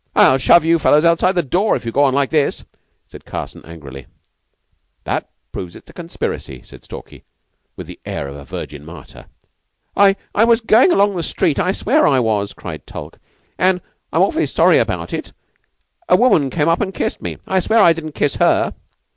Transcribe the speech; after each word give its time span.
"I'll 0.15 0.39
shove 0.39 0.65
you 0.65 0.79
fellows 0.79 1.05
outside 1.05 1.33
the 1.33 1.43
door 1.43 1.75
if 1.75 1.85
you 1.85 1.91
go 1.91 2.05
on 2.05 2.15
like 2.15 2.31
this," 2.31 2.63
said 3.05 3.23
Carson 3.23 3.63
angrily. 3.63 4.07
"That 5.03 5.29
proves 5.51 5.75
it's 5.75 5.91
a 5.91 5.93
conspiracy," 5.93 6.63
said 6.63 6.83
Stalky, 6.83 7.23
with 7.75 7.85
the 7.85 7.99
air 8.03 8.27
of 8.27 8.33
a 8.35 8.43
virgin 8.43 8.83
martyr. 8.83 9.27
"I 9.95 10.15
I 10.33 10.43
was 10.43 10.59
goin' 10.59 10.91
along 10.91 11.15
the 11.15 11.21
street 11.21 11.59
I 11.59 11.71
swear 11.71 12.07
I 12.07 12.19
was," 12.19 12.53
cried 12.53 12.87
Tulke, 12.87 13.19
"and 13.59 13.77
and 13.77 13.81
I'm 14.11 14.21
awfully 14.23 14.47
sorry 14.47 14.79
about 14.79 15.13
it 15.13 15.33
a 16.09 16.15
woman 16.15 16.49
came 16.49 16.67
up 16.67 16.81
and 16.81 16.91
kissed 16.91 17.21
me. 17.21 17.37
I 17.45 17.59
swear 17.59 17.77
I 17.79 17.93
didn't 17.93 18.15
kiss 18.15 18.37
her." 18.37 18.73